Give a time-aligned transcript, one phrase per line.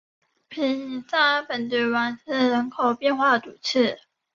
[0.49, 0.61] 皮
[0.95, 3.99] 伊塞蓬图瓦兹人口变化图示